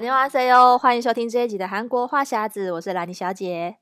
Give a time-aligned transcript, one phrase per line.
[0.00, 3.76] 打电话说哟，欢迎收听这一集的韩国话匣子，我是兰妮小姐，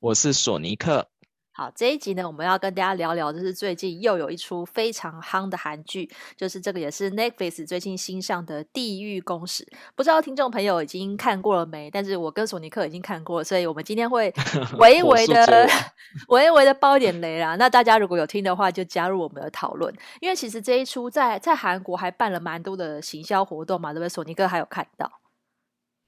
[0.00, 1.08] 我是索尼克。
[1.50, 9.64] 好，这一集呢，我们要跟大家聊聊，就是最近又有一出非常夯的韩剧，就是这个也是 Netflix 最近新上的《地狱公使》。
[9.94, 11.90] 不知道听众朋友已经看过了没？
[11.90, 14.30] 但是我跟索尼克已经看过，所以我们今天会
[14.78, 15.66] 微微的
[16.28, 17.56] 微微的爆点雷啦。
[17.56, 24.08] 那大家如果有听的话，就加入我们的讨论，因为其实这一出在在韩国还办了蛮多的行销活动嘛，对不对？
[24.10, 25.10] 索尼克还有看到。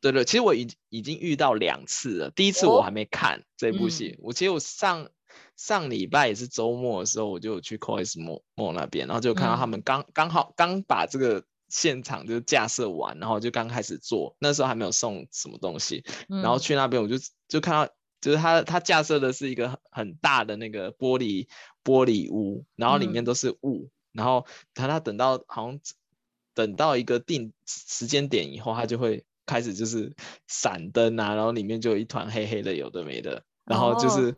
[0.01, 2.31] 对对，其实我已已经遇到两次了。
[2.31, 5.09] 第一次我还没看这部戏，哦、我其实我上
[5.57, 17.17] 上礼拜也是周末的时候，我就去 Koismo 那边，然后就看到他们刚、嗯、刚好刚把这个现场就架设完，然后就刚开始做，那时候还没有送什么东西，然后去那边我就
[17.49, 21.49] 就看到，就是他他架设的是一个很大的那个玻璃
[21.83, 25.81] 玻璃屋，然后里面都是雾，嗯、然后他他等到好像
[26.59, 29.25] 等到一个定时间点以后，它就会。
[29.51, 30.15] 开始就是
[30.47, 34.37] 闪灯啊，然后里面就有一团黑黑的，有的没的，然后就是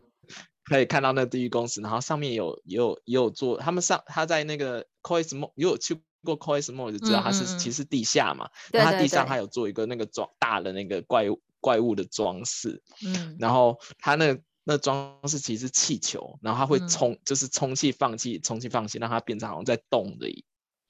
[0.63, 7.51] 可以看到那地狱公司，然后上面有也有也有做，他们上他在那个 Cois Mall 有去过 Cois Mall 就知道它是嗯。
[7.57, 20.45] 嗯其实地下嘛，然后他地上还有做一个那个装大的那个怪物怪物的装饰，嗯，然后它那那装饰其实是气球，然后它会充、嗯、就是充气放气，充气放气，让它变成好像在动的一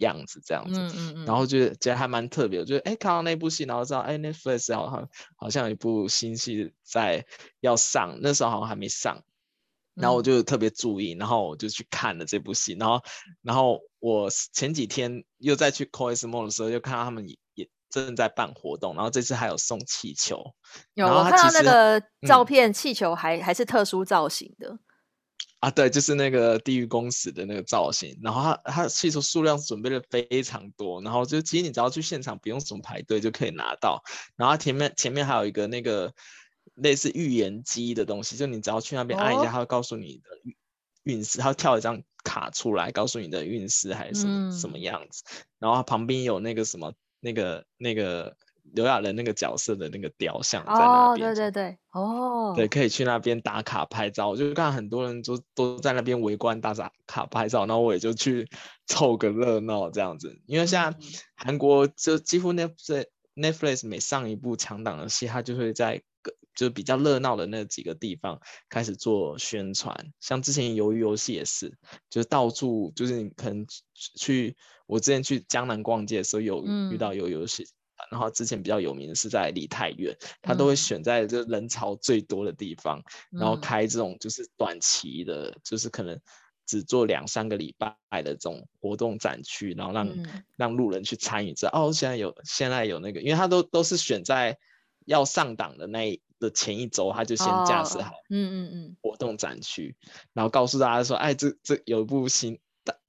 [0.06, 7.26] 样子这样子，嗯嗯嗯，然后觉得觉得还蛮特别，我觉得哎，看到那部戏，然后知道哎，Netflix 好像好像有一部新戏在
[7.60, 9.24] 要上，那时候好像还没上，
[9.96, 13.02] 然后我就特别注意，然后我就去看了这部戏，然后
[13.42, 20.44] 然后我前几天又再去 Koismo 的时候，又看到他们也也正在办活动，然后这次还有送气球，
[20.94, 24.80] 有我看到那个照片，气球还、嗯、还是特殊造型的。
[25.62, 34.04] 啊，对，就是那个地狱公使的那个造型，然后他他气球数量准备的非常多，然后就其实你只要去现场，不用什么排队就可以拿到，
[34.36, 36.12] 然后前面前面还有一个那个
[36.74, 40.56] 类似预言机的东西，就你只要去那边按一下，哦、他会告诉你的运
[41.04, 45.24] 运势，他会跳一张卡出来，告诉你的运势还是什么、嗯、什么样子，
[45.60, 48.36] 然后他旁边有那个什么那个那个。
[48.74, 54.30] 刘亚仁那个角色的那个雕像在那边，哦，对对对，哦，对，可以去那边打卡拍照。
[54.30, 56.74] 我就看很多人都都在那边围观打
[57.06, 58.48] 卡拍照，然后我也就去
[58.88, 60.40] 凑个热闹这样子。
[60.46, 60.98] 因为现在
[61.36, 63.06] 韩国就几乎 Netflix
[63.36, 66.02] Netflix 每上一部强档的戏，它就会在
[66.56, 68.40] 就比较热闹的那几个地方
[68.70, 70.12] 开始做宣传。
[70.20, 71.78] 像之前鱿鱼游戏也是，
[72.10, 73.66] 就是到处就是你可能
[73.96, 74.56] 去，
[74.86, 77.64] 我之前去江南逛街的时候有遇到鱿鱼游戏。
[77.64, 77.76] 嗯
[78.10, 83.00] 然后之前比较有名的是在梨泰院，他都会选在这人潮最多的地方，
[83.32, 86.20] 嗯、然后开这种就是短期的，嗯、就是可能
[86.66, 91.68] 只做两三个礼拜的这种活动展区，然后让、嗯、让路人去参与这。
[91.68, 94.58] 哦，现在有现在有那个，因为他都都是选在
[95.06, 102.60] 要上档的那一的前一周，他就先架设好，嗯嗯嗯，活动展区，哦、然后告诉大家说，哎，这这有一部新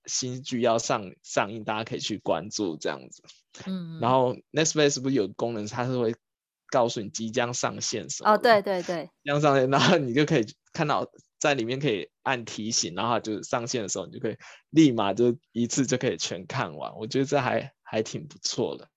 [0.07, 3.23] 新剧要上上映，大家可以去关注这样子。
[3.67, 6.15] 嗯，然后 Netflix 不是有功能，它是会
[6.71, 8.33] 告诉你即将上线什么？
[8.33, 11.07] 哦，对对对，即将上线，然后你就可以看到
[11.39, 14.37] 在里面可以按提醒，然后就上线的时候，你就可以
[14.71, 16.97] 立马就一次就可以全看完。
[16.97, 18.89] 我觉得这还还挺不错的。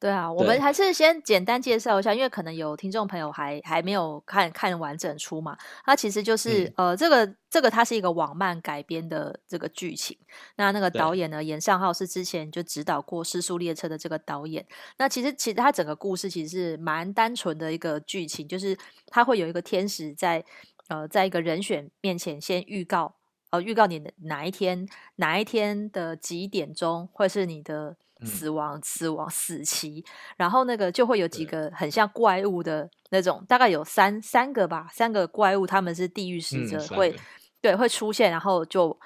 [0.00, 5.58] 对啊，我们还是先简单介绍一下，因为可能有听众朋友还还没有看看完整出嘛。
[5.84, 10.16] 它其实就是、嗯、呃，这个这个它是一个网漫改编的这个剧情。
[10.54, 14.64] 那那个导演呢，严尚浩是之前就指导过《失速列车》的这个导演。
[14.98, 18.78] 那其实其实他整个故事其实是蛮单纯的一个剧情，就是
[19.08, 20.44] 他会有一个天使在
[20.86, 23.16] 呃，在一个人选面前先预告，
[23.50, 27.96] 呃，预告你的哪一天哪一天的几点钟或是你的。
[28.24, 30.04] 死亡，死亡，死期，
[30.36, 37.16] 然后那个就会有几个很像怪物的那种，大概有三三个吧，三个怪物，他们是地狱使者，嗯、会
[37.60, 38.98] 对会出现，然后就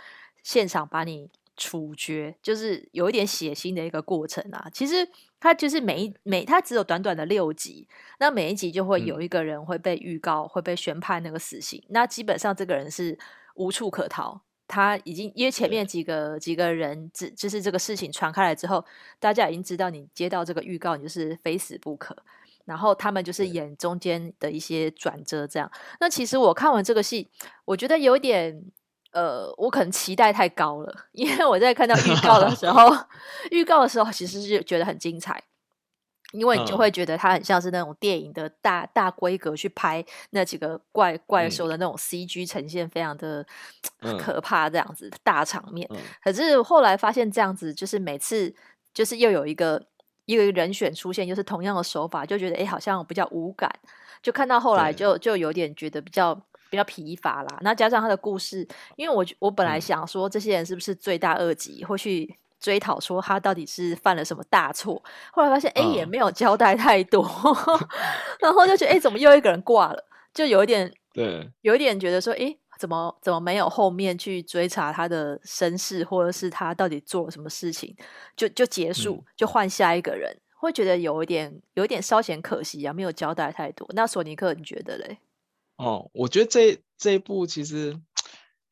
[0.42, 4.68] 现场把你处决，就是有一点血腥的一个过程啊。
[4.72, 5.06] 其实
[5.38, 7.86] 它就是每一每它只有短短的六集，
[8.18, 13.18] 那每一集就会有一个人会被预告、嗯、会被宣判那个死刑，那基本上这个人是
[13.56, 14.40] 无处可逃。
[14.68, 18.84] 他已经因为前面几个几个人，只就是这个事情传开来之后，
[19.18, 22.16] 大家已经知道你接到这个预告，你就是非死不可。
[22.64, 25.70] 然后他们就是演中间的一些转折，这样。
[25.98, 27.28] 那其实我看完这个戏，
[27.64, 28.62] 我觉得有点
[29.10, 32.88] 呃，我可能期待太高了，因为我在看到预告的时候，
[33.50, 35.42] 预告的时候其实是觉得很精彩。
[36.32, 43.46] 因为你就会觉得它很像是那种电影的大大规格去拍那几个怪怪兽的那种 CG 呈现，非常的
[44.18, 45.88] 可怕，这样子大场面。
[46.22, 48.54] 可是后来发现这样子，就是每次
[48.92, 49.82] 就是又有一个
[50.24, 53.70] 一个人选出现，又是同样的手法，就觉得哎，好像比较无感。
[54.22, 56.34] 就看到后来就就有点觉得比较
[56.70, 57.58] 比较疲乏啦。
[57.60, 62.32] 那加上他的故事，因为我我本来想说这些人是不是罪大恶极，会去
[62.62, 65.02] 追讨说他到底是犯了什么大错。
[65.32, 67.22] 后来发现哎，也没有交代太多，
[68.40, 70.04] 然后就觉得哎，怎么又一个人挂了？
[70.32, 72.56] 就有一点 对，有一点觉得说哎。
[72.78, 77.94] 怎么怎么没有后面去追查他的身世，或者是他到底做了什么事情，
[78.34, 83.88] 就就结束，就换下一个人，嗯、会觉得有一点有一点稍显可惜啊，没有交代太多。
[83.92, 85.18] 那索尼克你觉得嘞？
[85.76, 87.96] 哦，我觉得这这一部其实。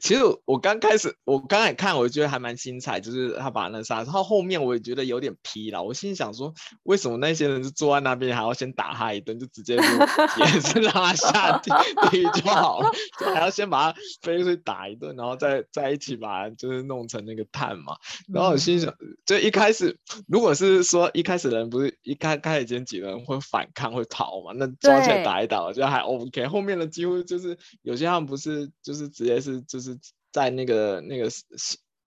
[0.01, 5.83] 其实我刚开始，我刚才看，我觉得还蛮精彩，就是他把那杀，然后后面我也觉得有点疲劳。
[5.83, 6.55] 我心里想说，
[6.85, 9.83] 为什么那些人是坐在那边，还要先打他一顿，就直接就
[10.43, 11.71] 也是让他下地
[12.11, 17.95] 地就好了，就还要先把他飞出去打一顿，然后再再一起把他就是弄成那个碳嘛。
[18.33, 18.95] 然后我心想，
[19.27, 26.47] 就一开始如果是说一开始人不是一开开始前几个人会反抗会逃嘛，那抓起来打一打，我觉得还 OK。
[26.47, 29.90] 后面的几乎就是有些他们不是就是直接是就是。
[30.33, 31.29] 在那个那个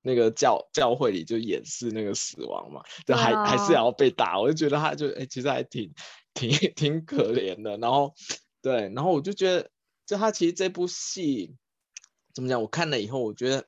[0.01, 5.93] 那个教教会里就演示那个死亡嘛，就还、啊、还是要被打，我就觉得他就哎、欸，其实还挺
[6.33, 7.77] 挺挺可怜的。
[7.77, 8.13] 然后
[8.61, 9.69] 对，然后我就觉得，
[10.05, 11.55] 就他其实这部戏
[12.33, 12.61] 怎么讲？
[12.61, 13.65] 我看了以后，我觉得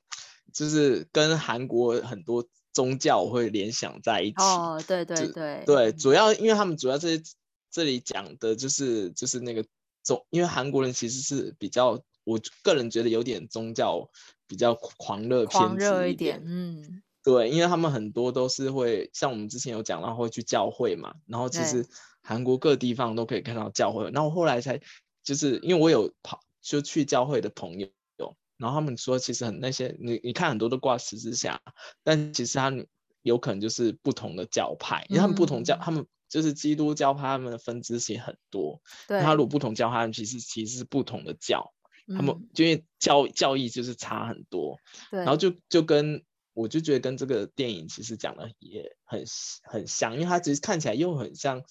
[0.52, 4.36] 就是跟韩国很多宗教会联想在一起。
[4.38, 7.18] 哦，对对对对，主要因为他们主要这
[7.70, 9.64] 这里讲的就是就是那个
[10.02, 12.02] 宗，因为韩国人其实是比较。
[12.26, 14.10] 我个人觉得有点宗教
[14.48, 21.86] 比较狂热偏热一点，嗯，对，因为他们很多都是会像我们之前有讲到会去教会嘛，然后其实
[22.22, 24.80] 韩国各地方都可以看到教会，然后后来才
[25.22, 27.88] 就是因为我有跑就去教会的朋友，
[28.56, 31.60] 然后他们说其实很那些你你看很多都挂十字架，
[32.02, 32.86] 但其实他们
[33.22, 41.72] 有可能就是不同的教派，因为他们不同教，嗯、他们就是基督教派，他们的分支其实很多，对，他如果不同教派，其实其实是不同的教。
[42.14, 44.78] 他们就因为教教义就是差很多，
[45.10, 49.24] 对，然后就就跟我就觉得跟这个电影其实讲的也很
[49.64, 51.64] 很像，因为它其实看起来又很像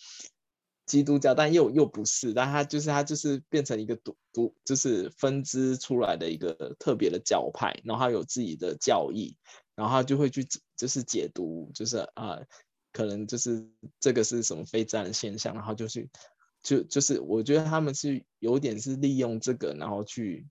[0.85, 9.37] 基督教，但又又不是，但它就是它就是变成一个独独就是分支出来的一个特别的教派，然后它有自己的教义，
[9.75, 10.45] 然后他就会去
[10.75, 12.47] 就是解读，就是啊、呃，
[12.91, 13.65] 可能就是
[13.99, 16.09] 这个是什么非自然现象，然后就去。
[16.65, 20.47] 就就是我觉得他们是有点是利用这个，然后去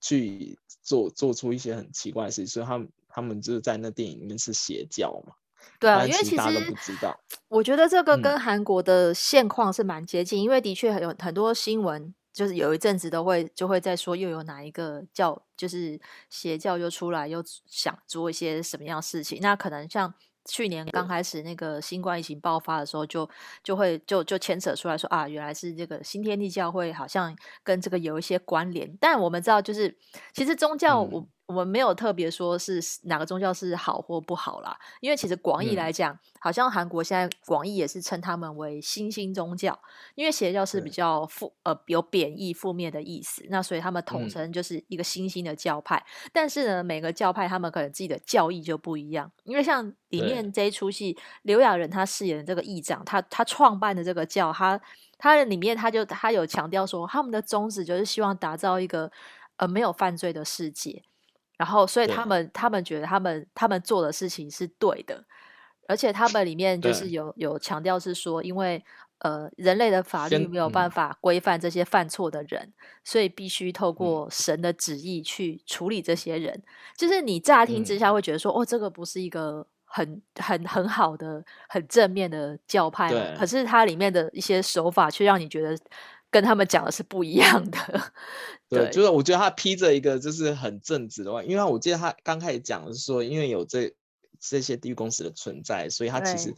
[0.00, 5.34] 去做做出一些很奇怪的事情，所以他们他们就是在那电影里面是邪教嘛。
[5.78, 6.42] 对啊，因为其实
[7.46, 20.12] 我觉得这个跟韩国的现况是蛮接近，嗯、因为的确有很多新闻，就是有一阵子都会就会在说又有哪一个教就是邪教又出来又想做一些什么样的事情，那可能像。
[20.48, 23.30] 去年刚开始那个新冠疫情爆发的时候就，就
[23.64, 28.96] 就会就就牵扯出来说啊，原来是这个新天地教会好像跟这个有一些关联。
[29.00, 29.96] 但我们知道，就是
[30.32, 31.20] 其实宗教我。
[31.20, 39.78] 嗯我们没有特别说是哪个宗教是好或不好啦，因为其实广义来讲，嗯、好像韩国现在广义也是称他们为新兴宗教，
[40.16, 45.96] 因为邪教是比较负呃有贬义负面的意思，那所以他们统称就是一个新兴的教派。
[46.24, 54.80] 嗯、但是呢，每个教派他们可能自己的教义就不一样，因为像里面这一出戏，刘亚仁他饰演的这个议长，他他创办的这个教，他
[55.16, 59.12] 他里面他就他有强调说，他们的宗旨就是希望打造一个
[59.58, 61.04] 呃没有犯罪的世界。
[61.56, 65.24] 然后，所以他们他们觉得他们他们做的事情是对的，
[65.88, 68.84] 而且他们里面就是有有强调是说，因为
[69.20, 72.72] 呃人类的法律没有办法规范这些犯错的人，
[73.02, 76.62] 所以必须透过神的旨意去处理这些人。
[76.96, 83.08] 就是你乍听之下会觉得说，哦，这个不是一个很很很好的、很正面的教派，
[83.38, 85.78] 可是它里面的一些手法却让你觉得。
[86.30, 87.78] 跟他们讲的是不一样的，
[88.68, 93.94] 对，对，就是我觉得他披着一个就是很正直的话，因为我记得他刚开始讲的是说，因为有这
[94.38, 96.54] 这些地狱公司的存在，所以他其实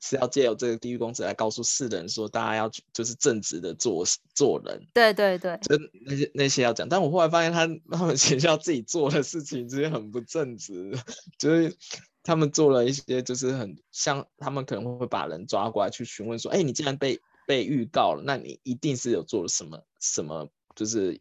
[0.00, 4.80] 是要借由这个地狱公司来告诉世人说，大家要就是正直的做做人。
[4.94, 10.96] 对对对，就那些那些要讲，但我后来发现他他们学校自己做的事情其实很不正直，
[11.38, 11.76] 就是
[12.22, 17.20] 他们做了一些就是很像，他们可能会把人抓过来去询问说，哎，你竟然被。
[17.48, 21.18] 被预告了，那你一定是有做了什么什么，就是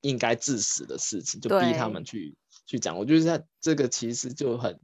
[0.00, 2.96] 应该致死的事情，就逼他们去去讲。
[2.96, 4.78] 我觉得在这个其实就很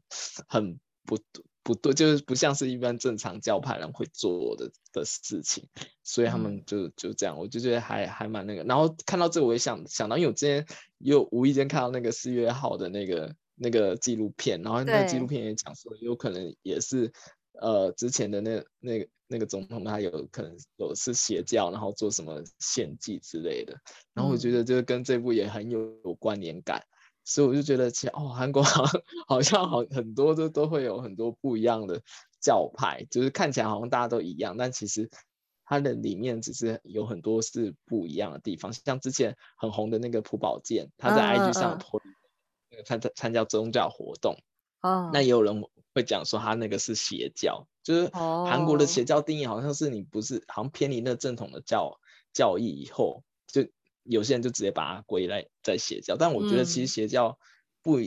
[0.49, 1.17] 很不
[1.63, 5.69] 不对，就是不像是一般正常教派人会做的的事情，
[6.03, 8.65] 所以他们就就这样，我就觉得还还蛮那个。
[8.65, 10.67] 然后看到这个，我也想想到，因为我之前
[10.99, 17.13] 又无意间看到那个四月号的那个那个纪录片，然后那个纪录片也讲说，有可能也是。
[17.61, 23.77] 呃之前的那那个那个总统他有可能有是邪教，然后做什么献祭之类的，
[24.15, 26.83] 然后我觉得就是跟这部也很有有关联感，
[27.25, 32.03] 所以我就觉得其实哦，韩国 好像好像好很多都都会有很多不一样的
[32.41, 35.11] 教派，就是看起来好像大家都一样，但其实。
[35.65, 41.99] 它的里面只是有很多是不一样的地方，像之前很红的那个朴宝剑，他在 IG 上投
[42.69, 44.37] 那个参参参加宗教活动，
[44.83, 51.99] 哦，那也有人会讲说他那个是邪教，就是韩国的邪教定义好像是你不是好像偏离那正统的教
[52.33, 53.67] 教义以后，就
[54.03, 57.39] 有些人就直接把它归类在邪教，但我觉得其实邪教
[57.83, 57.99] 不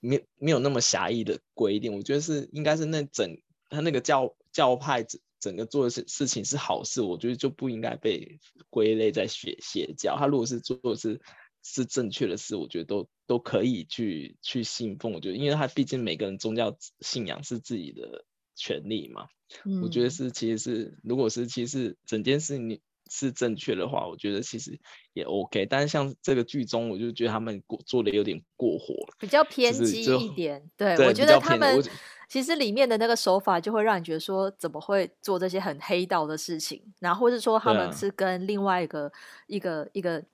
[0.00, 3.36] 没没有那么狭义的规定，我觉得是应该是那整
[3.70, 5.06] 他那个教教派。
[5.40, 10.16] 整个做的事事情是好事，我觉得就不应该被归类在邪邪教。
[10.16, 11.20] 他如果是做的是
[11.62, 15.12] 是正确的事，我觉得都都可以去去信奉。
[15.12, 19.26] 我觉得，因为他毕竟每个人宗教信仰是自己的权利嘛。
[19.64, 24.78] 嗯、我觉得是，其实是，如果是其实整件事情是正确的话，我觉得其实
[25.12, 25.66] 也 OK。
[25.66, 30.70] 但是像这个剧中，我就觉得他们过做的有点过火了，比较偏激一点。
[30.76, 31.82] 对， 对，我觉得他们。
[32.26, 36.82] 其实里面的那个手法就会让你觉得说，怎么会做这些很黑道的事情？
[36.98, 39.12] 然后或是说他们是跟另外一个、啊、
[39.46, 40.24] 一个一个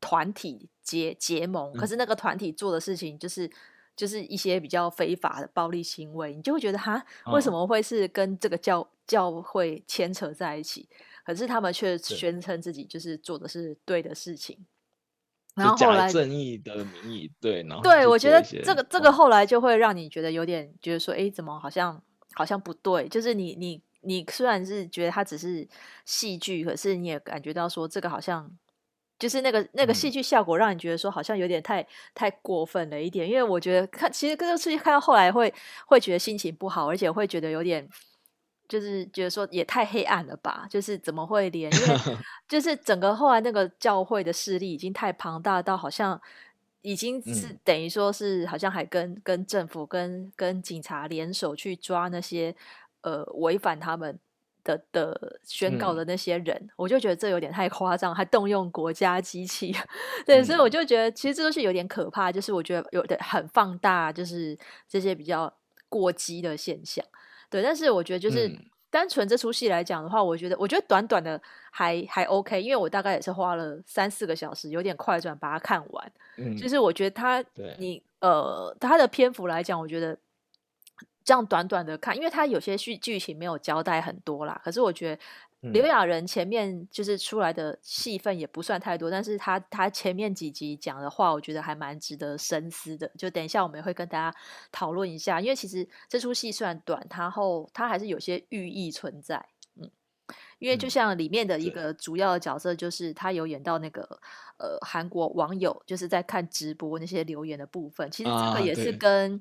[0.00, 3.50] 团体结结盟，可是那个团体做的事情就是、嗯、
[3.96, 10.88] 就是一些比较非法的暴力行为，你就会觉得哈，为什么会是跟这个教教会牵扯在一起？
[11.24, 14.64] 可是他们却宣称自己就是做的是对的事情。
[15.54, 23.08] 然后后来正义的名义，对，然后对，我觉得这个这个后来就会让你觉得有点觉得说，哎，怎么好像好像不对？
[23.08, 25.66] 就是你你你虽然是觉得它只是
[26.04, 28.50] 戏剧，可是你也感觉到说，这个好像
[29.18, 33.28] 就是那个那个戏剧效果，让你觉得说好像有点太、嗯、太过分了一点。
[33.28, 35.52] 因为我觉得看其实这个事情看到后来会
[35.86, 37.88] 会觉得心情不好，而且会觉得有点。
[38.66, 42.16] 就是觉得说也太黑暗了吧，就是怎么会连，因为
[42.48, 46.18] 就是整个后来那个教会的势力已经太庞大到好像
[46.80, 52.56] 已经是等于说是好像还跟跟政府跟跟警察联手去抓那些
[53.02, 54.18] 呃违反他们
[54.64, 59.72] 的的宣告的那些人，嗯，我就觉得这有点太夸张，还动用国家机器，
[60.26, 65.52] 对，所以我就觉得其实这都是有点可怕，就是我觉得有点很放大，就是这些比较
[65.88, 67.04] 过激的现象。
[67.50, 68.50] 对，但是我觉得就是
[68.90, 71.40] 单纯这出戏来讲的话，嗯，我觉得我觉得短短的
[71.70, 76.12] 还还 OK，因为我大概也是花了三四个小时，有点快转把它看完。
[76.36, 77.44] 嗯，就是我觉得它
[77.78, 80.16] 你呃它的篇幅来讲，我觉得
[81.24, 85.22] 这样短短的看，因为它有些剧剧情没有交代很多啦，可是我觉得。
[85.72, 93.10] 刘亚仁前面就是出来的戏份也不算太多，但是他他前面几集讲的话，我觉得还蛮值得深思的。
[93.16, 94.36] 就等一下我们也会跟大家
[94.70, 99.42] 讨论一下，因为其实这出戏虽然短，然后它还是有些寓意存在。
[99.80, 99.90] 嗯，
[100.58, 104.02] 因为就像里面的一个主要的角色，就是他有演到那个
[104.58, 109.40] 呃韩国网友就是在看直播那些留言的部分，其实这个也是跟、啊、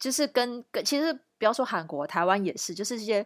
[0.00, 3.24] 就是跟跟其实不要说韩国，台湾也是，就是这些。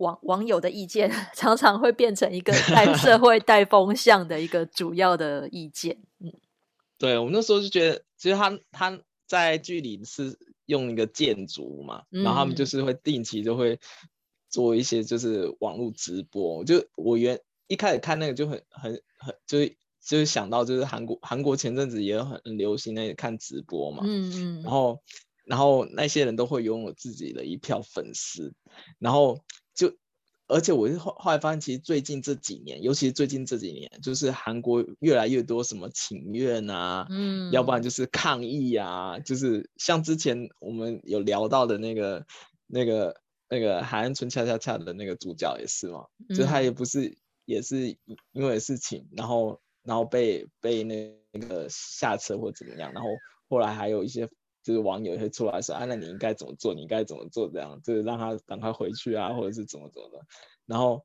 [0.00, 5.94] 网网友的意见 常常会变成一个带 社会带风向的一个主要的意见。
[6.20, 6.32] 嗯，
[6.96, 13.78] 对，我们那时候就觉得，其实他他在剧里是用一个建筑嘛、嗯，然后他们就是会定期就会
[14.48, 16.64] 做一些就是网络直播。
[16.64, 25.02] 就我原一开始看那个就很很很就是就是想到就是韩国韩国前阵子也很流行那个看直播嘛，嗯嗯，然后
[25.50, 28.54] 然后那些人都会拥有自己的一票粉丝，
[28.98, 29.44] 然后。
[29.72, 29.90] 就，
[30.46, 42.26] 而且我是后后来发现，其实最近这几年，尤其是最近这几年，就是韩国越来越多什么请愿啊，嗯，要不然就是抗议啊，就是像之前我们有聊到的那个、
[42.66, 43.16] 那个、
[43.48, 47.16] 那个《海岸村恰恰恰》的那个主角也是嘛，嗯、就他也不是
[47.46, 47.96] 也是
[48.32, 53.08] 因为事情，然后然后被被那个下车或怎么样，然后
[53.48, 54.28] 后来还有一些。
[54.62, 56.74] 就是网友会出来说啊，那你应该怎么做？
[56.74, 57.48] 你应该怎么做？
[57.50, 60.20] 这样就是让他赶快回去啊，或者是怎么怎么的。
[60.66, 61.04] 然后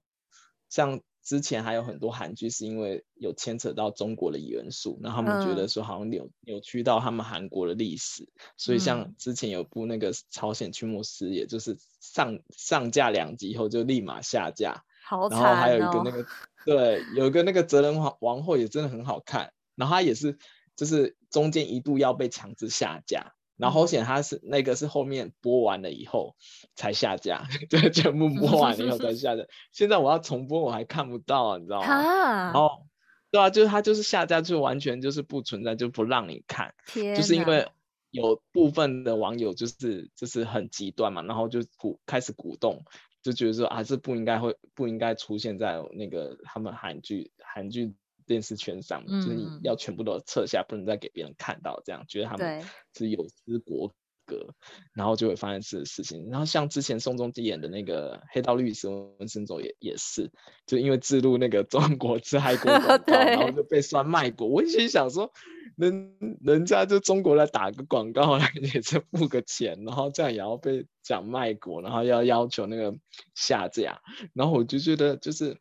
[0.70, 14.84] 像之前还有很多韩剧是因为有牵扯到中国的元素，然后他们觉得说好像扭扭曲到他们韩国的历史，所以像之前有部那个《朝鲜驱魔师》，也就是上上架两集以后就立马下架。
[15.08, 15.42] 好惨哦。
[15.42, 16.28] 然后还有一个那个
[16.66, 20.38] 对，有一个那个哲人王王后也真的很好看，然后他也是
[20.76, 23.34] 就是中间一度要被强制下架。
[23.58, 26.36] 然后好险他是那个是后面播完了以后
[26.76, 29.44] 才下架， 对，全部播完了以后才下架。
[29.72, 31.88] 现在我要重播我还看不到啊，你知道吗？
[31.88, 32.86] 然后
[33.32, 36.74] 对啊，就是他就是下架就完全就是不存在，就不让你看。
[36.94, 37.68] 就是因为
[38.12, 42.84] 有部分的网友就是就是很极端嘛，然后就鼓开始鼓动
[43.22, 47.94] 就觉得说啊，这不应该会不应该出现在那个他们韩剧韩剧
[48.26, 52.64] 电视圈上，嗯、就是你要全部都撤下，不能再给别人看到，这样觉得他们
[52.96, 53.94] 是有失国
[54.26, 54.54] 格，
[54.94, 56.30] 然后就会发生这个事情。
[56.30, 58.88] 然后像之前宋仲基演的那个《黑道律师》
[59.20, 60.32] 文森佐也也是，
[60.66, 64.48] 就因为置入那个中国吃害国 广告，然后就被酸卖国。
[64.48, 65.32] 我一心想说。
[65.78, 72.96] 人人家就中国来打个广告来也是付个钱，然后这样也要被讲卖国，然后要要求那个
[73.34, 74.00] 下架，
[74.32, 75.58] 然后我就觉得就是，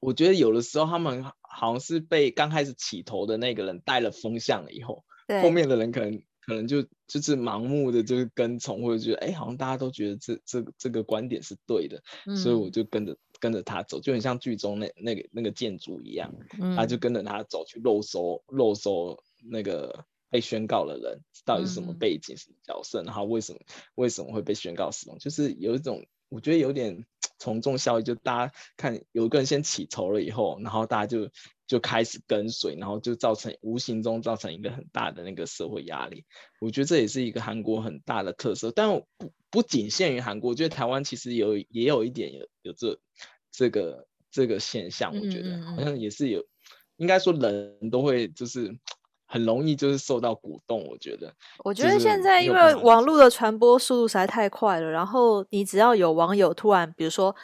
[0.00, 5.42] 我觉得有的时候他们好像是被刚开始起头的那个人带了风向了以后，对。
[5.42, 13.16] 后面的人可能可能就就是盲目的就是跟从，或者觉得哎好像大家都觉得这这这个观点是对的，嗯、所以我就跟着。
[13.40, 19.18] 跟着他走，就很像剧中那那个那个建筑一样，嗯、他就跟着他走去漏搜漏搜
[19.50, 23.58] 那个被宣告的人到底是什么背景、嗯、什么角色，然后为什么
[23.96, 27.04] 为什么会被宣告死亡，就是有一种我觉得有点
[27.38, 31.30] 从众效应，就大家看有一个人先起头了以后，然后大家就
[31.66, 36.24] 就开始跟随，然后就造成无形中造成一个很大的那个社会压力。
[36.60, 42.98] 我觉得这也是一个韩国很大的特色，但不不仅限于韩国，我觉得台湾其实有也有一点有有这。
[43.54, 46.48] 这个这个现象，我觉得好像也是有，嗯、
[46.96, 48.74] 应该说人都会就是
[49.32, 50.86] 很容易就是受到鼓动。
[50.86, 51.32] 我觉得，
[51.64, 57.34] 我觉得现在因为网络的传播速度实在太快了，然后你只要有网友突然，比如说，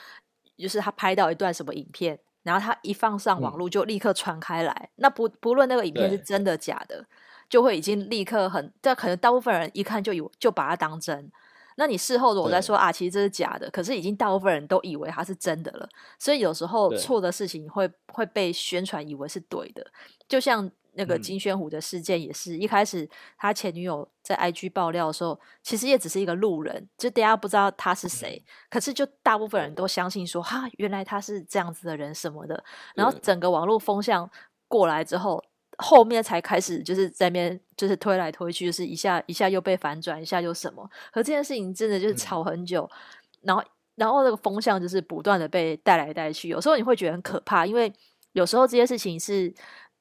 [0.59, 7.03] 就是他拍到一段什么影片，然后他一放上网络就立刻传开来，嗯、那不不论那个影片是真的假的，
[7.49, 11.33] 就会已经立刻很，但可能大部分人一看就以就把它当真。
[11.77, 19.87] 那你事后的我再说啊，其实这是假的，可是已经大部分人都以为它是真的了，所以有时候错的事情会会被宣传以为是对的。
[20.29, 20.69] 就像
[20.99, 32.63] 那个金宣虎的事件，也是、嗯、一开始他前女友在 IG 爆料的时候，其实也只是一个路人，就大家不知道他是谁，嗯、可是就大部分人都相信说哈，原来他是这样子的人什么的，
[32.95, 34.31] 然后整个网络风向
[34.67, 35.43] 过来之后。
[35.81, 42.99] 后面才开始就是在那边就是推来推去，就是一下一下又被反转，一下又什么，可这件事情真的就是吵很久，嗯、
[43.43, 43.63] 然后
[43.95, 47.93] 然后那个风向就是不断的被带来带去，有时候你会觉得很可怕，因为
[48.33, 49.55] 有时候这些事情是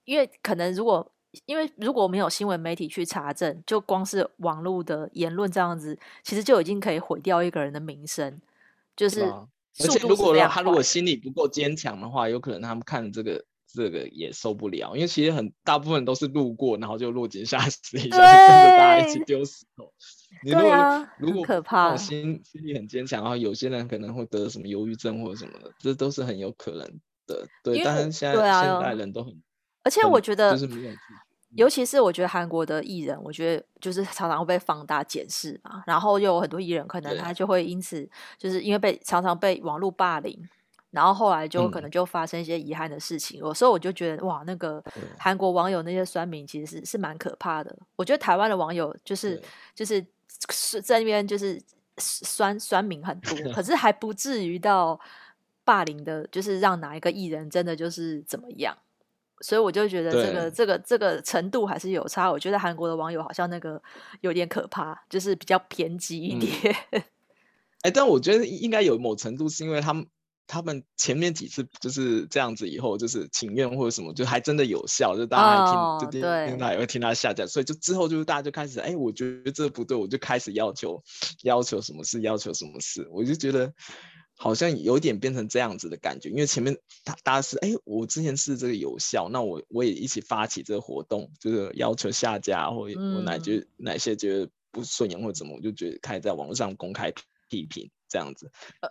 [0.08, 1.12] 因为可能如果
[1.46, 8.42] 因为如果没有新闻媒体去查证，就光是网络的言论这样子，其实就已经可以毁掉一个人的名声，
[8.96, 13.46] 就是而且如果他如果心理不够坚强的话，有可能他们看这个。
[13.70, 19.92] 这个也受不了，因为其实很大部分都是路过，然后就落井下石一下，就跟着大家一起丢石头。
[20.42, 26.80] 你如果、啊、如果可怕，心心理很坚强，然后有些人可能会得什么忧郁症或者什么的，这都是很有可能
[27.28, 27.46] 的。
[27.62, 29.38] 对，但是现在、啊、现代人都很，
[29.88, 30.92] 而且我觉得就是没有，
[31.56, 40.38] 尤其是我觉得韩国的艺人，我觉得就是常常会被放大检视嘛，然后又有很多艺人可能他就会因此就是因为被常常被网络霸凌。
[40.90, 44.82] 然后后来就可能就发生一些遗憾的事情，有时候我就觉得哇，那个
[45.20, 47.78] 韩国网友那些酸民其实是是蛮可怕的。
[47.98, 49.40] 我觉得台湾的网友就是
[49.76, 50.04] 就是
[50.50, 51.62] 是在那边就是
[51.98, 55.00] 酸酸民很多，可是 还不至于到
[55.66, 58.76] 霸凌的，就是让哪一个艺人真的就是怎么样。
[59.42, 62.32] 所以我就觉得这个这个这个程度还是有差。
[62.32, 63.82] 我觉得韩国的网友好像那个
[64.22, 66.52] 有点可怕，就是比较偏激一点。
[66.92, 67.04] 哎、嗯
[67.84, 70.06] 欸，但我觉得应该有某程度是因为他们。
[70.50, 81.04] 他们前面几次就是这样子，以后就是请愿或者什么，就还真的有效，就大家还听，oh, 就听听他也会听他下架，所以就之后就是大家就开始，哎，我觉得这不对，我就开始要求
[81.44, 83.74] 要求什么事，要求什么事，我就觉得
[84.38, 97.12] 好像有点变成这样子的感觉，因为前面大大家是，哎，我之前是这个有效，那我我也一起发起这个活动，就是要求下架，或者我哪觉、嗯、哪些觉得不顺眼或者怎么，我就觉得开始在网络上公开
[97.50, 98.50] 批评这样子，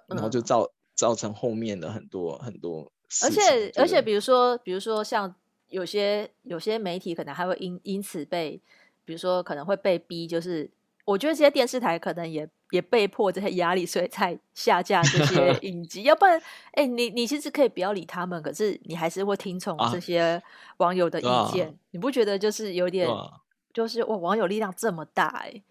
[0.08, 0.70] 然后就造。
[0.96, 2.90] 造成后面的很多很多，
[3.22, 5.34] 而且而且比如说比如说像
[5.68, 8.58] 有些有些媒体可能还会因因此被，
[9.04, 10.70] 比如说可能会被逼，就是
[11.06, 16.02] 我觉得这些电视台可能也也被迫这些压力，所以才下架这些 影集。
[16.02, 16.36] 要不然，
[16.72, 20.42] 哎、欸，你你其实可以不要理他们，可是你还是会听从这些
[20.78, 21.68] 网友的意见。
[21.68, 23.30] 啊、你不觉得就是有点，啊、
[23.72, 25.62] 就是哇，网友力量这么大哎、欸？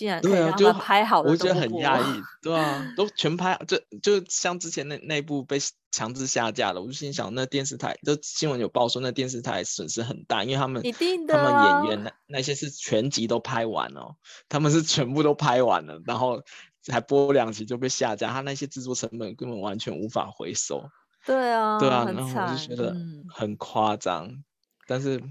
[0.00, 5.58] 竟然可以让他拍好的，我觉得很压抑，对啊，都全拍，就就像之前那那部被
[5.90, 14.16] 强制下架了，我就心想，那电视台就新闻有报说，那电视台损失很大，因为他们一定的，他们演员那那些是全集都拍完哦，
[14.48, 16.42] 他们是全部都拍完了，然后
[16.82, 20.82] 才播两集就被下架，他那些制作成本根本完全无法回收，
[21.26, 22.96] 对啊，对啊，然后我就觉得
[23.28, 24.44] 很夸张，嗯、
[24.86, 25.22] 但是。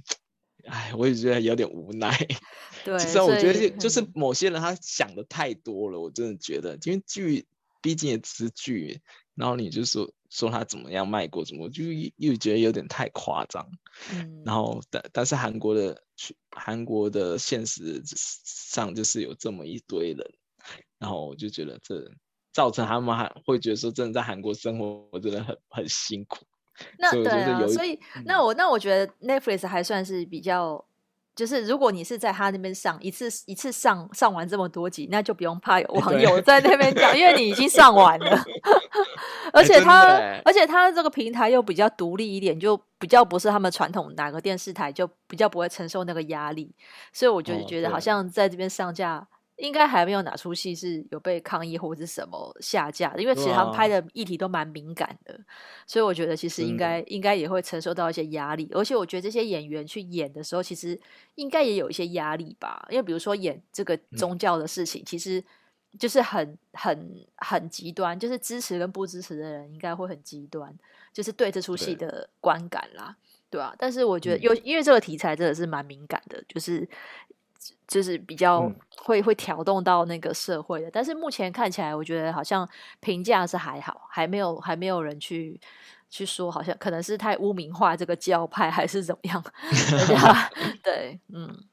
[0.68, 2.14] 哎，我也觉得有点无奈。
[2.90, 7.46] 对，其实我觉得就是某些人他想的太多了，我真的觉得，因为剧
[7.82, 9.00] 毕竟也只是剧，
[9.36, 11.84] 然后你就说说他怎么样卖过，怎么就
[12.18, 13.70] 又觉得有点太夸张。
[14.12, 16.04] 嗯，然后但但是韩国的
[16.52, 20.34] 韩国的现实上就是有这么一堆人，
[20.98, 22.12] 然后我就觉得这
[22.52, 26.46] 造成他们还会觉得说，真的在韩国生活我真的很很辛苦。
[26.98, 30.86] 那对啊，所以那我那我觉得 Netflix 还算是比较。
[31.40, 38.44] 就是如果你是在他那边上一次一次上上完这么多集，那就不用怕有网友在那边讲，因为你已经上完了。
[39.54, 46.76] 而且他，而且他这个平台又比较独立一点，就比较不是他们传统哪个电视台，就比较不会承受那个压力。
[47.14, 49.26] 所以我就觉得好像在这边上架。
[49.60, 55.38] 应该还没有哪出戏是有被抗议或者是什么下架的，因为其实他们拍的议题都蛮敏感的，
[55.86, 61.00] 所以我觉得其实应该应该也会承受到一些压力，而且我觉得这些演员去演的时候，其实
[61.36, 65.44] 应该也有一些压力吧，因为比如说演这个宗教的事情，其实
[66.00, 70.74] 就是很很很极端，就是支持跟不支持的人应该会很极端，
[71.12, 73.16] 就是对这出戏的观感啦，
[73.50, 76.88] 对啊，但是我觉得有因为这个题材真的是蛮敏感的，就是。
[77.88, 82.68] 就是比较会会调动到那个社会的，嗯，但是目前看起来，我觉得好像
[83.00, 85.60] 评价是还好，还没有还没有人去
[86.10, 89.44] 去说，好像可能是太污名化这个教派，还是怎么样？
[90.84, 91.69] 对，嗯。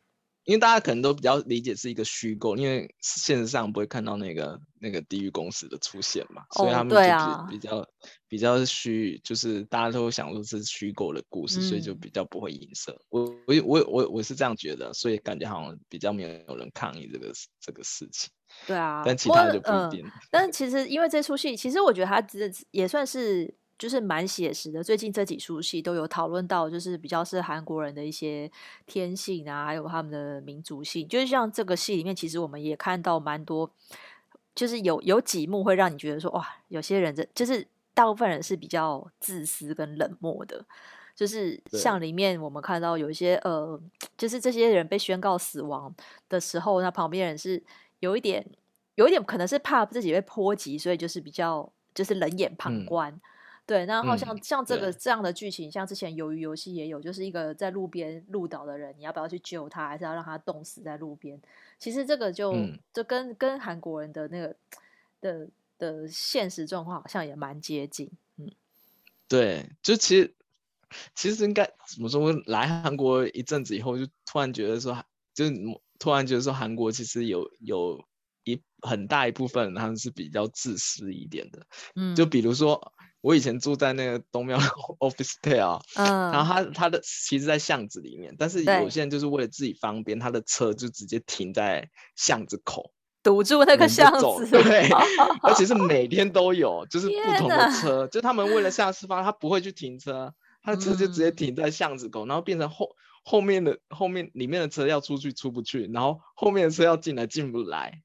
[0.46, 7.88] 因为大家可能都比较理解是一个虚构，因为现实上不会看到那个那个地狱公司的出现嘛，哦、所以他们就比、啊、比较
[8.28, 12.96] 比较虚，就是大家都会想说是虚构的故事、嗯，所以就比较不会影射。
[13.09, 18.30] 我我我我我是这样觉得，所以感觉好像比较没有人抗议这个这个事情。
[18.68, 20.06] 对啊，但其他就不一定。
[20.06, 23.52] 呃、但其实因为这出戏，其实我觉得它只也算是。
[23.78, 28.50] 就是蛮写实的，最近这几出戏都有讨论到，就是比较是韩国人的一些
[28.86, 31.06] 天性啊，还有他们的民族性。
[31.06, 33.70] 就是像这个戏里面，其实我们也看到蛮多，
[34.54, 40.64] 就是有有几幕会让你觉得说，哇，有些人这就是大部分人是比较自私跟冷漠的。
[41.14, 43.78] 就是像里面我们看到有一些呃，
[44.16, 45.94] 就是这些人被宣告死亡
[46.30, 47.62] 的时候，那旁边人是
[48.00, 48.46] 有一点，
[48.94, 53.12] 有一点可能是怕自己被波及，所以就是比较就是冷眼旁观。
[53.12, 53.20] 嗯
[53.66, 61.42] 对，然后像、嗯、像这个这样的剧情，像之前《鱿鱼游戏》也有，就是一个在路边路倒的人，你要不要去救他，还是要让他冻死在路边？
[61.76, 64.55] 其实这个就、嗯、就跟跟韩国人的那个
[65.20, 65.48] 的
[65.79, 68.09] 的现实状况好像也蛮接近。
[68.37, 68.48] 嗯，
[69.26, 70.33] 对，就其实
[71.16, 72.20] 其实应该怎么说？
[72.20, 75.52] 我来韩国一阵子以后，就突然觉得说，就是
[75.98, 78.07] 突然觉得说，韩国其实有有
[78.44, 81.66] 一很大一部分他们是比较自私一点的。
[81.96, 82.92] 嗯，就比如说。
[83.26, 84.56] 我以前住在那个东庙
[85.00, 92.92] Office Tower，嗯，然后他他的其实，在巷子里面，但是有些人就是为了自己方便，他的车就直接停在巷子口，
[93.24, 94.88] 堵住那个巷子，对，
[95.42, 102.90] 而且是每天都有，就是不同的车，就他们为了下次发，他不会去停车，他的车就直接停在巷子口，嗯，然后变成后
[103.24, 108.02] 后面的后面里面的车要出去出不去，然后后面的车要进来进不来。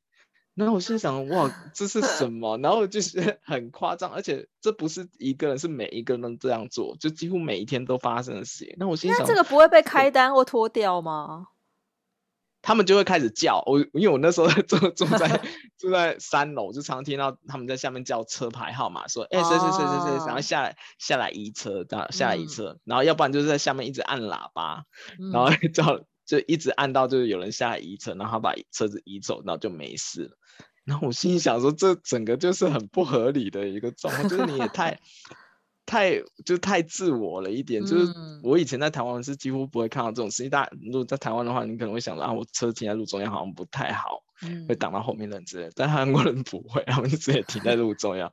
[0.53, 2.57] 然后我心想，哇，这是什 么？
[2.57, 8.75] 然后就是 很夸张，而且这不是一个人，是每一个人都这样做，就几乎每一天都发生的事。
[8.77, 11.47] 那我心想，这个不会被开单或拖掉吗？
[12.61, 15.41] 他们就会开始叫我，因为我那时候 住住在
[15.79, 24.83] 住在三楼，就常常听到他们在下面叫车牌号码，说，哎，谁谁谁谁谁，然后下来下来移车，下来移车，然后要不然就是在下面一直按喇叭，
[25.17, 26.01] 嗯、然后叫。
[26.31, 30.37] 就一直按到就是有人下来移车，然后他把车子移走，然后就没事了。
[30.85, 34.97] 然后我心里想说，这整个就是很不合理的一个状况，就是你也太
[35.85, 37.85] 太就太自我了一点。
[37.85, 38.13] 就是
[38.43, 40.49] 我以前在台湾是几乎不会看到这种事情。
[40.49, 44.23] 大家如果在台湾的话，你可能会想到啊，我车停在路中央好像不太好，
[44.69, 45.73] 会挡到后面的人之类的。
[45.75, 48.31] 但韩国人不会，他们就直接停在路中央。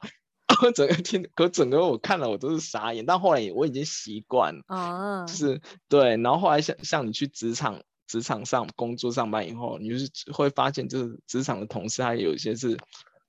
[0.72, 3.04] 整个听，可整个我看了我都是傻眼。
[3.04, 6.16] 但后来我已经习惯了，就是对。
[6.16, 7.82] 然后后来像像你去职场。
[8.08, 12.76] 职场上工作上班以后，你就是会发现，就是职场的同事，他有一些是，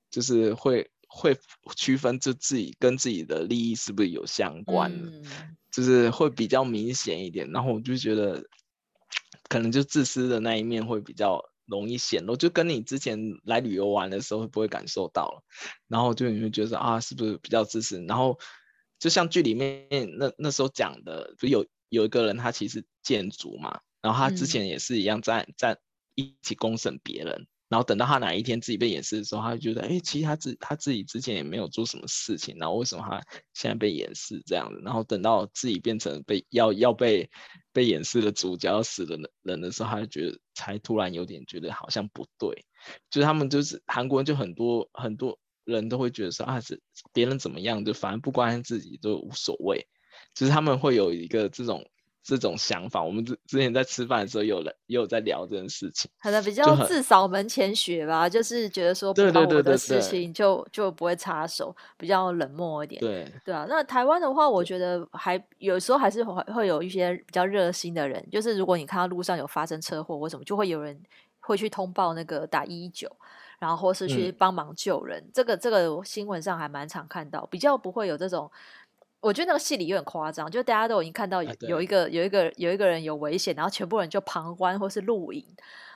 [0.10, 1.38] 就是会会
[1.76, 7.52] 区分，就自己跟自己的利益是不是有相关的，嗯，就是会比较明显一点。
[7.52, 8.42] 然后我就觉得，
[9.50, 15.44] 可能就自私的那一面会比较容易显露，就跟你之前来旅游玩的时候会不会感受到了。
[15.90, 18.02] 然后就你会觉得啊，是不是比较自私？
[18.08, 18.40] 然后
[18.98, 23.82] 就像剧里面那那时候讲的，就有有一个人，他其实建筑嘛。
[24.02, 25.80] 然后他之前也是一样在，在、嗯、在
[26.16, 33.22] 一起公审别人，然后等到他哪一天自己被掩饰的时候，他就觉得，哎，其实他自他自己之前也没有做什么事情，然后为什么他
[33.54, 34.82] 现在被掩饰这样子？
[34.84, 37.30] 然后等到自己变成被要要被
[37.72, 42.66] 被掩饰的主角要死的人的时候，他就觉得才突然有点觉得好像不对，
[43.10, 46.82] 就是他们就是韩国人就很多很多人都会觉得说啊，是
[47.14, 49.88] 别人怎么样，就反正不关心自己都无所谓，
[50.34, 51.86] 就是他们会有一个这种。
[52.22, 63.00] 这种想法，我们之之前在吃饭的时候有了，也有在聊这件事情，可能比较自扫门前雪吧，就，就是觉得说不关我的事情就就不会插手，比较冷漠一点。
[63.00, 71.02] 对对啊，那台湾的话，我觉得还有时候还是会会有一些比较热心的人，就是如果你看到路上有发生车祸或什么，就会有人
[71.40, 73.10] 会去通报那个打一一九，
[73.58, 75.20] 然后或是去帮忙救人。
[75.20, 78.52] 嗯、这个这个新闻上还蛮常看到，比较不会有这种。
[79.22, 85.46] 我觉得那个戏里有点夸张，就大家都已经看到有有一个、啊、有一个有一个人有危险，然后全部人就旁观或是录影，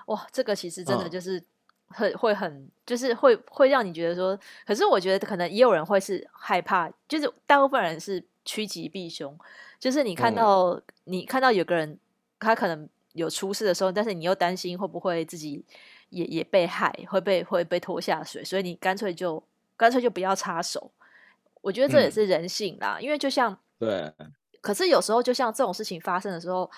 [0.07, 1.41] 哇，这个其实真的就是
[1.87, 9.37] 很、哦、会很就是会会让你觉得说，可是我觉得可能也有人会是害怕，就是大部分人是趋吉避凶，
[9.79, 11.97] 就是你看到、嗯、你看到有个人
[12.39, 15.63] 他可能有出事的时候，但是你又担心会不会自己
[16.09, 19.41] 也也被害，会被会被拖下水，所以你干脆就
[19.77, 20.91] 干脆就不要插手。
[21.63, 24.13] 我觉得这也是人性啦，嗯、因为就像对，
[24.59, 26.69] 可是有时候就像这种事情发生的时候，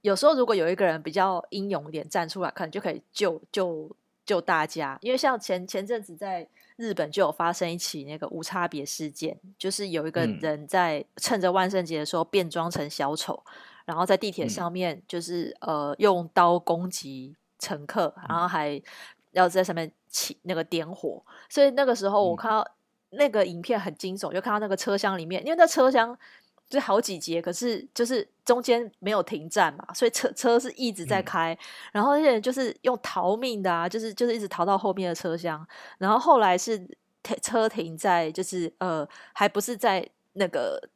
[0.00, 4.96] 有时候如果有一个人比较英勇一点站出来，可能就可以救救救大家。
[5.02, 13.52] 因为像前前阵子在日本就有发生一起那个无差别事件，就是有一个人在趁着万圣节的时候变装成小丑，嗯、
[13.84, 18.80] 然后在地铁上面就是、嗯、呃用刀攻击乘客，然后还
[19.32, 22.66] 要在上面起那个点火，所以那个时候我看到。
[23.12, 26.16] 那个影片很惊悚，就看到那个车厢里面，因为那车厢
[26.68, 31.58] 就好几节，可是就是中间没有停站嘛，所以车车是一直在开，嗯、
[31.92, 35.66] 然后那些人就是用逃命的啊，就是就是一直逃到后面的车厢，
[35.98, 36.88] 然后后来是
[37.42, 40.88] 车停在就是呃，还不是在那个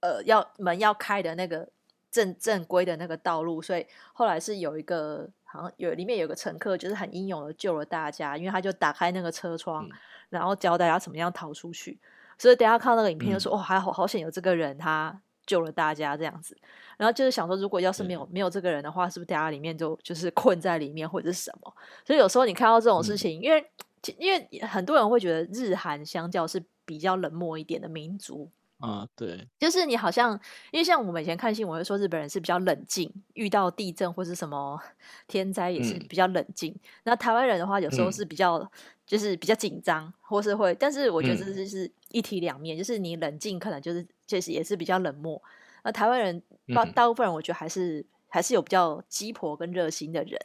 [0.00, 1.66] 呃要门要开的那个
[2.10, 9.86] 正正规的那个道路，所以后来是有一个好像有里面有个乘客就是很英勇的救了大家，因为他就打开那个车窗。
[9.86, 9.90] 嗯
[10.30, 11.96] 然后教大家怎么样逃出去，
[12.38, 16.58] 所以等下看到那个影片就说：“嗯、哦，还好，好险有这个人，他救了大家这样子。”
[16.98, 21.72] 然后就是想说，如果要是没有没有这个人的话，是不是大家里面就就是困在里面或者是什么？
[22.04, 23.70] 所以有时候你看到这种事情，嗯、因为
[24.18, 28.50] 因为很多人会觉得日韩相较是比较冷漠一点的民族。
[28.78, 30.38] 啊，对，就是你好像，
[30.70, 34.78] 因为像我们以前看新闻会说日本人是比较冷静，遇到地震或是什么
[35.26, 36.72] 天灾也是比较冷静。
[36.72, 38.70] 嗯、那台湾人的话，有时候是比较、嗯、
[39.06, 45.40] 就是比较紧张，或是会，但是我觉得这就是一体两面，嗯、就是你冷静可能就是就是也是比较冷漠。
[45.82, 46.42] 那台湾人
[46.74, 48.04] 大大部分人，我觉得还是。
[48.34, 50.36] 还是有比较鸡婆跟热心的人，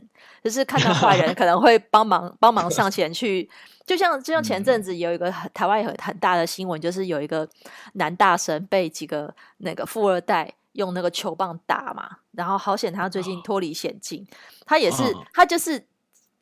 [0.43, 3.49] 就是看到坏人可能会帮忙帮忙上前去，
[3.83, 7.49] 就像就像前阵子有一个台湾很很大的新闻，就是有一个
[7.93, 14.23] 男大生被几个那个富二代用那个球棒打嘛，然后好险他最近脱离险境，
[14.67, 15.01] 他也是
[15.33, 15.83] 他就是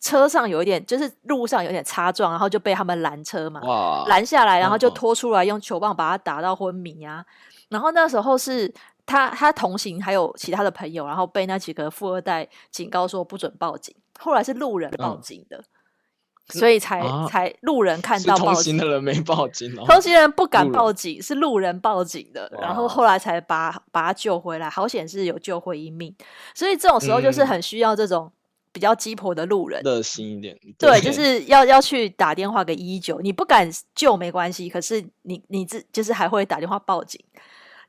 [0.02, 3.62] 车上有一点就是路上有点擦撞，然后就被他们拦车嘛，
[4.10, 7.26] 拦下来，然后就拖出来用球棒把他打到昏迷啊，
[7.70, 8.74] 然后那时候是。
[9.08, 13.96] 他他同行还有其他的朋友，然后被那几个富二代警告说不准报警。
[14.20, 18.54] 后来是路人报警的，嗯、所以才、啊、才路人看到报警。
[18.54, 19.86] 同行的人没报警哦。
[19.88, 26.14] 同行人不敢报警，是路人报警的，然后后来才把把他救回来，好险是有救回一命。
[26.54, 28.30] 所以这种时候就是很需要这种
[28.74, 30.58] 比较鸡婆的路人，热心一点。
[30.78, 37.24] 对，对就是要要去打电话给一一九，你不敢救没关系，可是你你自就是还会打电话报警，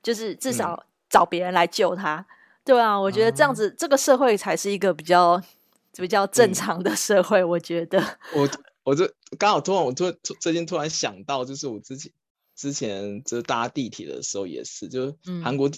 [0.01, 0.85] 就是至少、嗯。
[1.09, 2.25] 找别人来救他，
[2.64, 5.42] 对啊，我觉得这样子，嗯、这个社会才是一个比较
[5.97, 7.40] 比较正常的社会。
[7.40, 7.99] 嗯、我觉得，
[8.35, 8.49] 我
[8.85, 12.12] 我这刚好突然，我突最近突然想到，就是我之前
[12.55, 15.71] 之前就是搭地铁的时候也是，就是韩国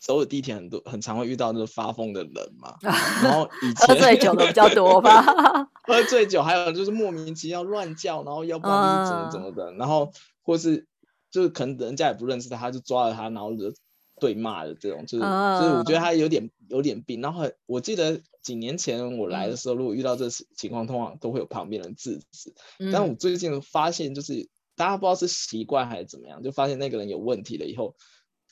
[0.00, 2.92] 所有地铁很多很常会遇到那个发疯的人嘛， 嗯、
[3.24, 5.22] 然后以前喝醉酒的比较多吧，
[5.82, 10.86] 喝醉酒，还有就是莫名其妙乱叫，然后要不然就是怎么怎么的，嗯、然后或是
[11.30, 13.72] 就是可能人家也不认识他，他就抓了他，然后惹。
[14.20, 15.28] 对骂的这种，就是，所
[15.66, 17.20] 以、uh, 我觉得他有点有点病。
[17.20, 22.54] 然后我记得几年前我来的时候，嗯、如果遇到这情况，通常都会有旁边人制止。
[22.78, 27.94] 嗯、但我最近发现，就是大家不知道是习惯还是怎么样，就发现那个人有问题了以后，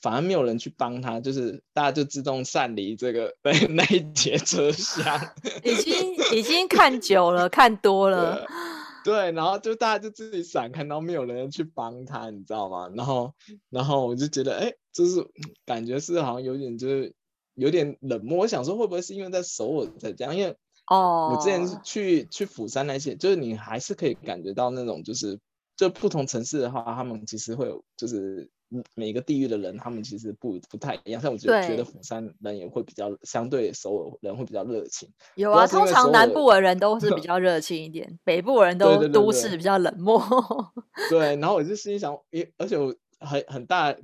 [0.02, 5.18] 反而没有人去帮他，就是大家就自动散离这个 对那一节车厢。
[5.62, 8.46] 已经已经看久了，看多了。
[9.04, 12.88] 对，然后就大家就自己闪开，然后没有人去帮他，你知道吗？
[12.96, 13.34] 然后，
[13.68, 15.24] 然后我就觉得，哎，就是
[15.66, 17.14] 感觉是好像有点就是
[17.54, 18.38] 有点冷漠。
[18.38, 20.34] 我想说，会不会是因为在首尔才这样？
[20.34, 22.30] 因为哦，我之前去、oh.
[22.30, 25.38] 去釜山那些，就是你还是可以感觉到那种，就是
[25.76, 28.50] 就不同城市的话，他们其实会有就是
[28.94, 31.20] 每个地域的人，他们其实不不太一样。
[31.20, 35.08] 像我觉得觉得釜山人也会比较相对首尔人会比较热情。
[35.36, 40.20] 有啊，通常南部的人都是比 较热情一点，北部人都都市比较冷漠。
[41.10, 43.94] 对，然后我就心想，也，而且我很很大。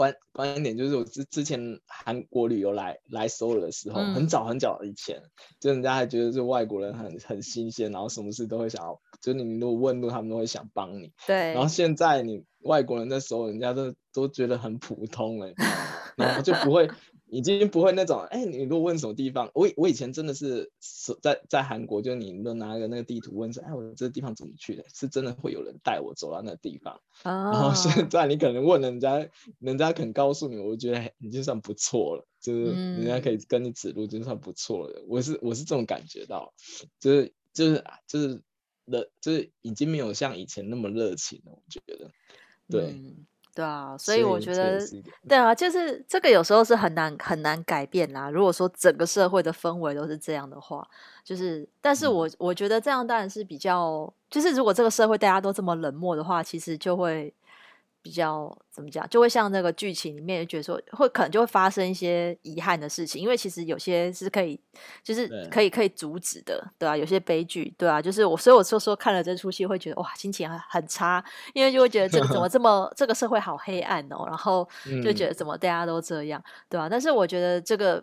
[0.00, 5.20] 观观点就是我之之前韩国旅游来来首尔的时候，嗯、很早很早以前，
[5.60, 11.12] 就人家还觉得是外国人很很新鲜，然后什么事都会想要，就你如果问路，他们都会想帮你。
[11.26, 11.52] 对。
[11.52, 15.52] 然后现在你外国人在首尔，人家都都觉得很普通了，
[16.16, 16.88] 然后就不会。
[17.30, 20.72] 已经不会那种，哎，你如果问什么地方，我我以前真的是
[21.22, 24.84] 在在韩国，就你都拿个那个地图问说，哎，我这地方怎么去的？
[24.92, 27.00] 是真的会有人带我走到那个地方。
[27.22, 27.32] Oh.
[27.32, 35.04] 然后现在你可能问人家，人家肯告诉你，我觉得已经算不错了，就是人家可以跟你指路，就算不错了。
[35.08, 36.52] 我是我是这种感觉到，
[36.98, 38.42] 就是就是就是
[38.86, 41.52] 热，就是已经没有像以前那么热情了。
[41.52, 42.10] 我觉得，
[42.68, 42.92] 对。
[42.92, 44.80] 嗯对啊，所以我觉得，
[45.28, 48.30] 对啊，就是这个有时候是很难很难改变啦。
[48.30, 50.86] 如果说整个社会的氛围都是这样的话，
[51.24, 57.32] 就是，但是我、嗯、我觉得这样当然是比较，就是如果这个社会大家都这么冷漠的话，其实就会。
[58.02, 64.58] 比较怎么讲，就会像那个剧情里面，觉得说会可能就会发生一些遗憾的事情，因为其实有些是可以，
[65.02, 71.22] 就是可以可以阻止的，对啊，有些悲剧，对啊，就是我，所以我说说看了这出戏，会觉得哇，心情很很差，
[71.54, 74.68] 因为就会觉得这个怎么 这么这个社会好黑暗哦，然后
[75.04, 78.02] 就觉得怎么大家都这样，对啊，但是我觉得这个。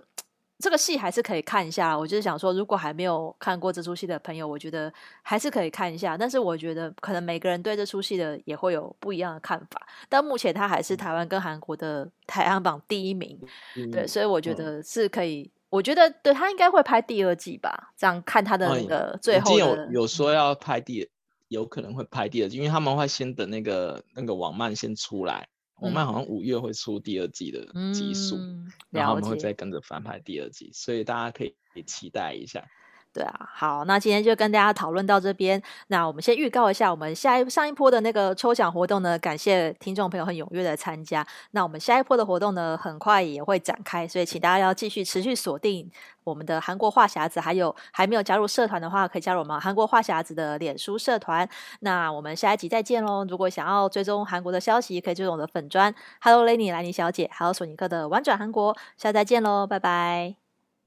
[0.59, 4.91] 这个戏还是可以看一下，我就是想说，如果还没有看过这出戏的朋友，我觉得
[5.21, 6.17] 还是可以看一下。
[6.17, 9.87] 但是我觉得可能每个人对这出戏的也会有不一样的看法。
[10.09, 13.39] 但目前它还是台湾跟韩国的排行榜第一名，
[13.75, 15.41] 嗯、对，所以我觉得是可以。
[15.41, 21.07] 嗯、我觉得对他应该会拍第二季吧，这样看他的那个最后有有说要拍第，
[21.49, 25.47] 有可能会拍第二季，因为他们会先等那个那个网漫先出来。
[25.79, 32.67] 我们好像五月会出第二季的集数，嗯、然后我们会再跟着翻拍第二季，所以大家可以期待一下。
[33.17, 35.59] 对啊，好，那今天就跟大家讨论到这边。
[35.87, 41.25] 那我们先预告一下，我们下一上一波的那个抽奖活动呢，感谢听众朋友很踊跃的参加。
[41.49, 45.89] 那我们下一波的活动呢，很快也会展开，所以请大家要继续持续锁定
[46.25, 47.39] 我们的韩国话匣子。
[47.39, 51.49] 还有还没有加入社团的话，可以加入我们韩国话匣子的脸书社团。
[51.79, 53.25] 那我们下一集再见喽！
[53.27, 58.77] 如果想要追踪韩国的消息，可以追踪我的粉专 Hello Lenny 兰妮小姐，还有索尼克的玩转韩国。
[58.95, 60.35] 下次再见喽，拜拜。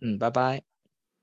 [0.00, 0.69] 嗯，拜拜。